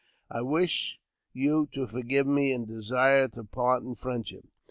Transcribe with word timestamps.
I 0.31 0.41
wish 0.41 0.99
you 1.31 1.67
to 1.73 1.85
forgive 1.85 2.25
me, 2.25 2.55
and 2.55 2.67
desire 2.67 3.27
to 3.27 3.43
part 3.43 3.83
in 3.83 3.93
friendship. 3.93 4.47